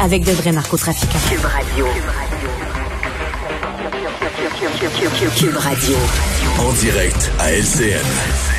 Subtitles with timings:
[0.00, 1.18] avec de vrais narcotrafiquants.
[1.28, 1.86] Cube Radio.
[5.36, 5.96] Cube Radio.
[6.58, 8.49] En direct à LCN.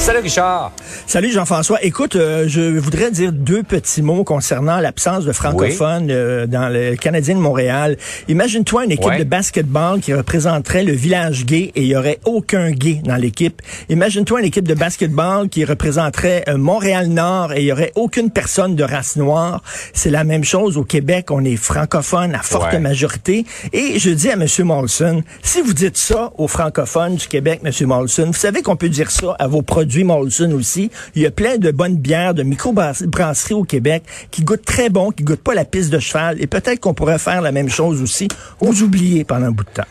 [0.00, 0.72] Salut Richard.
[1.06, 1.78] Salut Jean-François.
[1.84, 6.96] Écoute, euh, je voudrais dire deux petits mots concernant l'absence de francophones euh, dans le
[6.96, 7.96] Canadien de Montréal.
[8.28, 9.18] Imagine-toi une équipe Ouais.
[9.18, 13.60] de basketball qui représenterait le village gay et il y aurait aucun gay dans l'équipe.
[13.90, 18.74] Imagine-toi une équipe de basketball qui représenterait euh, Montréal-Nord et il y aurait aucune personne
[18.76, 19.62] de race noire.
[19.92, 21.26] C'est la même chose au Québec.
[21.30, 22.80] On est francophone à forte Ouais.
[22.80, 23.44] majorité.
[23.74, 24.46] Et je dis à M.
[24.64, 27.72] Molson, si vous dites ça aux francophones du Québec, M.
[27.86, 30.90] Molson, vous savez qu'on peut dire ça à vos produits Molson aussi.
[31.14, 35.10] Il y a plein de bonnes bières, de microbrasseries au Québec qui goûtent très bon,
[35.10, 36.40] qui goûtent pas la piste de cheval.
[36.40, 38.28] Et peut-être qu'on pourrait faire la même chose aussi.
[38.60, 39.84] Vous oubliez pendant un bout de temps.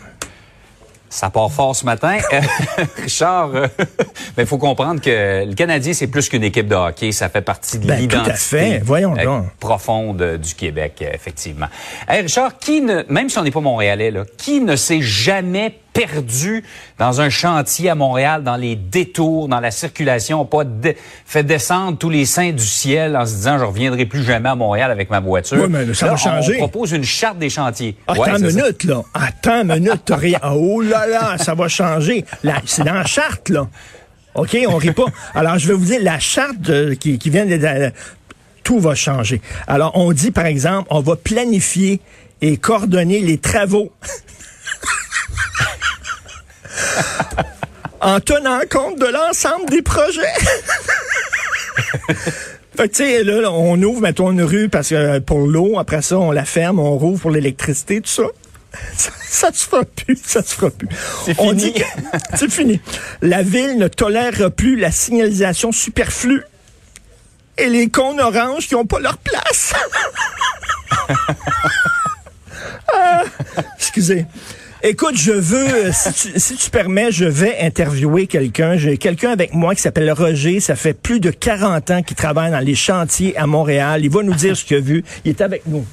[1.09, 2.17] Ça part fort ce matin.
[2.31, 2.41] Euh,
[3.01, 3.51] Richard,
[4.37, 7.11] il faut comprendre que le Canadien, c'est plus qu'une équipe de hockey.
[7.11, 11.65] Ça fait partie de Ben, l'identité euh, profonde euh, du Québec, euh, effectivement.
[12.07, 15.75] Hey, Richard, qui ne, même si on n'est pas montréalais, là, qui ne s'est jamais
[15.93, 16.63] perdu
[16.97, 20.95] dans un chantier à Montréal, dans les détours, dans la circulation, pas de-
[21.25, 24.55] fait descendre tous les saints du ciel en se disant je reviendrai plus jamais à
[24.55, 25.57] Montréal avec ma voiture.
[25.57, 26.55] Ouais, mais ça va changer.
[26.61, 27.95] On propose une charte des chantiers.
[28.07, 28.57] Attends Ouais, une ça.
[28.61, 29.01] minute, là.
[29.13, 30.39] Attends une minute, t'as rien.
[30.43, 32.23] Oh là là, ça va changer.
[32.65, 33.67] C'est dans la charte, là.
[34.35, 35.05] OK, on rit pas.
[35.33, 37.57] Alors, je vais vous dire, la charte euh, qui, qui vient de...
[37.57, 37.91] de-
[38.63, 39.41] tout va changer.
[39.67, 41.99] Alors, on dit, par exemple, on va planifier
[42.41, 43.91] et coordonner les travaux.
[48.01, 50.21] en tenant compte de l'ensemble des projets.
[52.77, 55.39] Fait que, tu sais, là, là, on ouvre, mettons, une rue parce que euh, pour
[55.39, 58.23] l'eau, après ça, on la ferme, on rouvre pour l'électricité, tout ça.
[58.95, 60.87] Ça, ça se fera plus, ça se fera plus.
[61.25, 61.55] C'est On fini.
[61.55, 61.83] dit que
[62.35, 62.79] c'est fini.
[63.23, 66.43] La ville ne tolérera plus la signalisation superflue
[67.57, 69.73] et les cônes oranges qui n'ont pas leur place.
[72.93, 73.23] Ah,
[73.77, 74.25] excusez.
[74.81, 78.77] Écoute, je veux, euh, si tu, si tu permets, je vais interviewer quelqu'un.
[78.77, 80.61] J'ai quelqu'un avec moi qui s'appelle Roger.
[80.61, 84.05] Ça fait plus de 40 ans qu'il travaille dans les chantiers à Montréal.
[84.05, 85.03] Il va nous dire ce qu'il a vu.
[85.25, 85.85] Il est avec nous.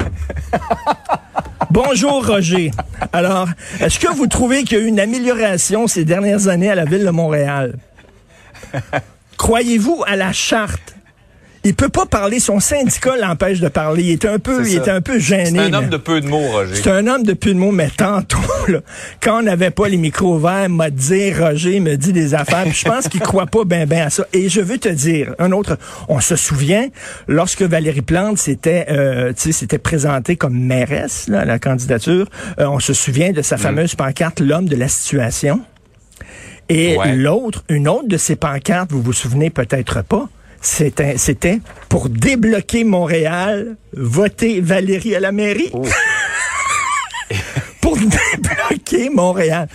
[1.71, 2.69] Bonjour Roger.
[3.11, 3.47] Alors,
[3.79, 6.85] est-ce que vous trouvez qu'il y a eu une amélioration ces dernières années à la
[6.85, 7.73] ville de Montréal?
[9.37, 10.95] Croyez-vous à la charte?
[11.63, 14.03] Il peut pas parler, son syndicat l'empêche de parler.
[14.03, 15.51] Il est un peu, il est un peu gêné.
[15.51, 16.73] C'est un homme de peu de mots, Roger.
[16.73, 18.79] c'est un homme de plus de mots, mais tantôt, là,
[19.21, 22.73] quand on n'avait pas les micros ouverts, m'a dit, Roger me dit des affaires, puis
[22.73, 24.25] je pense qu'il croit pas bien ben à ça.
[24.33, 25.77] Et je veux te dire, un autre,
[26.09, 26.87] on se souvient,
[27.27, 32.27] lorsque Valérie Plante s'était, euh, tu sais, s'était présentée comme mairesse, là, à la candidature,
[32.59, 35.61] euh, on se souvient de sa fameuse pancarte, l'homme de la situation.
[36.69, 37.15] Et Ouais.
[37.15, 40.27] l'autre, une autre de ces pancartes, vous vous souvenez peut-être pas,
[40.61, 45.71] c'était, c'était pour débloquer Montréal, voter Valérie à la mairie.
[47.81, 49.67] pour débloquer Montréal.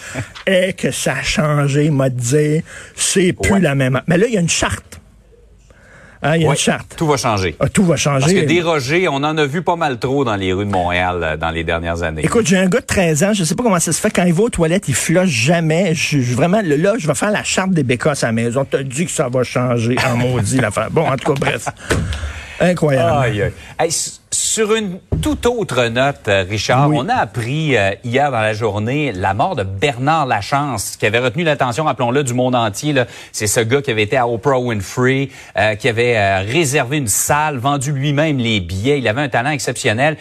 [0.46, 2.62] Et que ça a changé, m'a dit,
[2.94, 3.60] c'est plus Ouais.
[3.60, 4.00] la même.
[4.06, 5.00] Mais là, il y a une charte.
[6.26, 6.94] Hein, il y a une charte.
[6.96, 7.54] Tout va changer.
[7.60, 8.20] Ah, tout va changer.
[8.20, 10.70] Parce que des Rogers, on en a vu pas mal trop dans les rues de
[10.70, 12.22] Montréal euh, dans les dernières années.
[12.24, 14.24] Écoute, j'ai un gars de 13 ans, je sais pas comment ça se fait, quand
[14.24, 15.94] il va aux toilettes, il flush jamais.
[15.94, 18.66] Je, je- vraiment, là, je vais faire la charte des bécasses à la maison.
[18.68, 20.88] T'as dit que ça va changer en maudit l'affaire.
[20.90, 21.66] Bon, en tout cas, bref.
[22.60, 23.18] Incroyable.
[23.24, 23.52] Aïe, aïe.
[23.78, 26.96] Hey, s- sur une toute autre note, euh, Richard, Oui.
[26.98, 31.18] on a appris euh, hier dans la journée la mort de Bernard Lachance, qui avait
[31.18, 32.94] retenu l'attention, rappelons-le, du monde entier.
[33.32, 35.28] C'est ce gars qui avait été à Oprah Winfrey,
[35.58, 38.98] euh, qui avait euh, réservé une salle, vendu lui-même les billets.
[38.98, 40.16] Il avait un talent exceptionnel.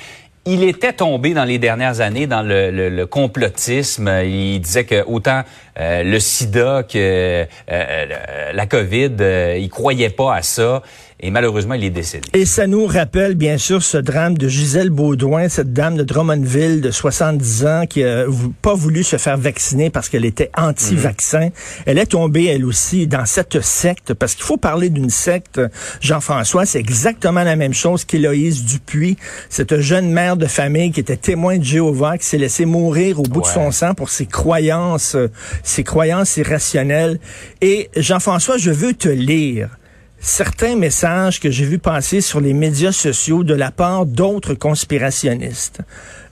[0.48, 4.08] Il était tombé dans les dernières années dans le, le- le complotisme.
[4.24, 5.42] Il disait que autant
[5.80, 8.06] euh, le sida que euh, euh,
[8.54, 10.82] la COVID, euh, il croyait pas à ça.
[11.22, 12.28] Et malheureusement, il est décédé.
[12.34, 16.82] Et ça nous rappelle bien sûr ce drame de Gisèle Baudouin, cette dame de Drummondville
[16.82, 21.50] de 70 ans qui a vou- pas voulu se faire vacciner parce qu'elle était anti-vaccin.
[21.86, 25.62] Elle est tombée elle aussi dans cette secte parce qu'il faut parler d'une secte.
[26.02, 29.16] Jean-François, c'est exactement la même chose qu'Héloïse Dupuis,
[29.50, 33.24] cette jeune mère de famille qui était témoin de Jéhovah, qui s'est laissée mourir au
[33.24, 35.30] bout de son sang pour ses croyances, euh,
[35.66, 37.20] ses croyances irrationnelles.
[37.60, 39.78] Et Jean-François, je veux te lire
[40.20, 45.82] certains messages que j'ai vus passer sur les médias sociaux de la part d'autres conspirationnistes.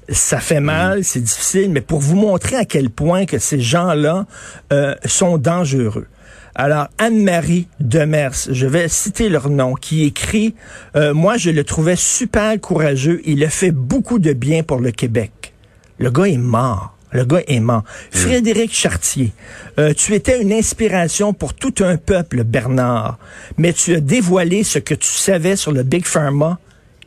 [0.09, 4.25] Ça fait mal, c'est difficile, mais pour vous montrer à quel point que ces gens-là
[4.71, 6.07] euh, sont dangereux.
[6.55, 10.53] Alors, Anne-Marie Demers, je vais citer leur nom, qui écrit,
[10.95, 14.91] euh, moi je le trouvais super courageux, il a fait beaucoup de bien pour le
[14.91, 15.53] Québec.
[15.97, 16.95] Le gars est mort.
[17.13, 17.83] Le gars est mort.
[18.11, 19.31] Frédéric Chartier,
[19.79, 23.17] euh, tu étais une inspiration pour tout un peuple, Bernard,
[23.57, 26.59] mais tu as dévoilé ce que tu savais sur le Big Pharma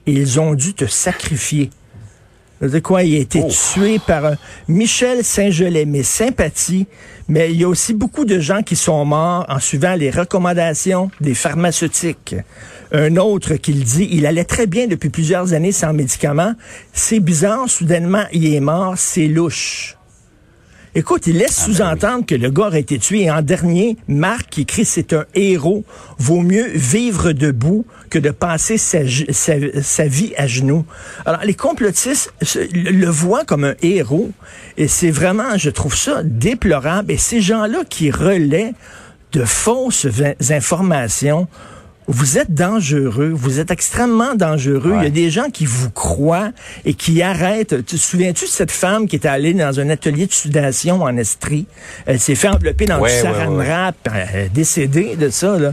[0.07, 1.71] et ils ont dû te sacrifier.
[2.63, 3.51] De quoi il a été Oh.
[3.75, 4.37] tué par un
[4.67, 6.87] Michel Saint-Gelais, mes sympathies,
[7.29, 11.11] mais il y a aussi beaucoup de gens qui sont morts en suivant les recommandations
[11.21, 12.35] des pharmaceutiques.
[12.93, 16.55] Un autre qui le dit, il allait très bien depuis plusieurs années sans médicaments.
[16.93, 19.97] C'est bizarre, soudainement, il est mort, c'est louche.
[20.99, 23.25] Écoute, il laisse sous-entendre que le gars aurait été tué.
[23.25, 25.85] Et en dernier, Marc qui écrit c'est un héros.
[26.19, 30.87] Vaut mieux vivre debout que de passer sa, ge- sa- sa vie à genoux.
[31.27, 32.33] Alors, les complotistes
[32.73, 34.31] le le voient comme un héros.
[34.79, 37.13] Et c'est vraiment, je trouve ça déplorable.
[37.13, 38.73] Et ces gens-là qui relaient
[39.33, 40.07] de fausses
[40.49, 41.47] informations,
[42.09, 44.95] vous êtes dangereux, vous êtes extrêmement dangereux.
[44.99, 46.53] Il y a des gens qui vous croient
[46.85, 47.85] et qui arrêtent.
[47.85, 51.17] Tu te souviens-tu de cette femme qui était allée dans un atelier de sudation en
[51.17, 51.67] Estrie?
[52.07, 55.59] Elle s'est fait envelopper dans Ouais, du saran wrap, elle est décédée de ça.
[55.59, 55.73] Là.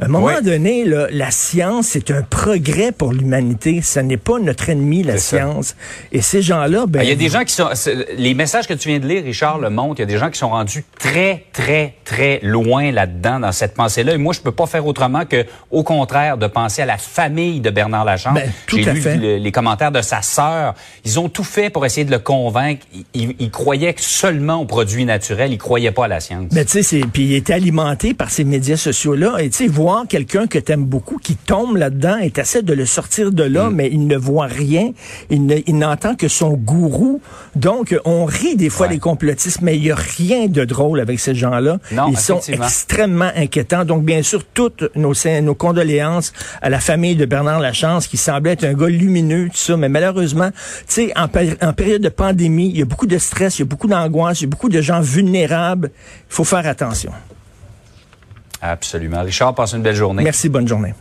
[0.00, 0.42] À un moment Ouais.
[0.42, 3.80] donné, là, la science, c'est un progrès pour l'humanité.
[3.82, 5.36] Ce n'est pas notre ennemi, la ça.
[5.38, 5.76] science.
[6.10, 7.68] Et ces gens-là, ben, Ah, Il y a des gens qui sont.
[8.16, 10.00] Les messages que tu viens de lire, Richard, le montrent.
[10.00, 13.74] Il y a des gens qui sont rendus très, très, très loin là-dedans, dans cette
[13.74, 14.14] pensée-là.
[14.14, 17.60] Et moi, je peux pas faire autrement que, au contraire, de penser à la famille
[17.60, 18.34] de Bernard Lachance.
[18.34, 20.74] Ben, tout J'ai à lu le- les commentaires de sa sœur.
[21.04, 22.86] Ils ont tout fait pour essayer de le convaincre.
[23.14, 25.52] Ils, ils- croyaient seulement aux produits naturels.
[25.52, 26.46] Ils croyaient pas à la science.
[26.52, 29.38] Mais tu sais, puis il est alimenté par ces médias sociaux-là.
[29.40, 32.86] Et tu sais, voir quelqu'un que t'aimes beaucoup qui tombe là-dedans et t'essaies de le
[32.86, 33.74] sortir de là, Mm.
[33.74, 34.92] mais il ne voit rien.
[35.30, 37.20] Il ne- il n'entend que son gourou.
[37.56, 38.92] Donc, on rit des fois Ouais.
[38.94, 41.78] les complotistes, mais il y a rien de drôle avec ces gens-là.
[42.08, 43.84] Ils sont extrêmement inquiétants.
[43.84, 45.12] Donc, bien sûr, toutes nos,
[45.42, 46.32] nos condoléances
[46.62, 49.76] à la famille de Bernard Lachance, qui semblait être un gars lumineux, tout ça.
[49.76, 51.24] Mais malheureusement, tu sais, en,
[51.68, 54.40] en période de pandémie, il y a beaucoup de stress, il y a beaucoup d'angoisse,
[54.40, 55.90] il y a beaucoup de gens vulnérables.
[56.30, 57.10] Il faut faire attention.
[58.62, 59.22] Absolument.
[59.22, 60.22] Richard, passe une belle journée.
[60.22, 60.94] Merci, bonne journée.